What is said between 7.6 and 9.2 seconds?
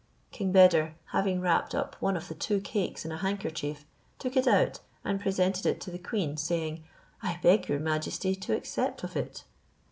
your majesty to accept of